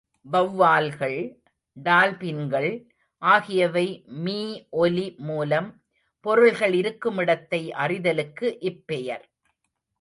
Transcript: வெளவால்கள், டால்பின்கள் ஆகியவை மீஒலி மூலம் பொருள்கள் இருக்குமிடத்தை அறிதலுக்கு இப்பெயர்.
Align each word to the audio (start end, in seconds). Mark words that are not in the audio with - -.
வெளவால்கள், 0.25 1.19
டால்பின்கள் 1.77 2.71
ஆகியவை 3.21 3.87
மீஒலி 4.25 5.17
மூலம் 5.17 5.69
பொருள்கள் 6.25 6.73
இருக்குமிடத்தை 6.73 7.61
அறிதலுக்கு 7.83 8.47
இப்பெயர். 8.61 9.25